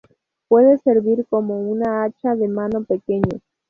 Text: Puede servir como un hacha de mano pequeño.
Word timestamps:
Puede 0.47 0.79
servir 0.79 1.27
como 1.29 1.61
un 1.61 1.85
hacha 1.87 2.35
de 2.35 2.47
mano 2.47 2.83
pequeño. 2.85 3.39